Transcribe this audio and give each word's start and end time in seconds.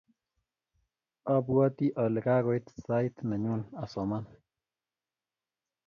abwatii 1.35 1.95
ale 2.03 2.19
kakoit 2.25 2.65
sait 2.85 3.15
nenyune 3.29 3.65
asoman. 3.83 4.25